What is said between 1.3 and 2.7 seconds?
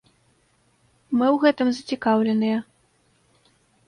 гэтым зацікаўленыя.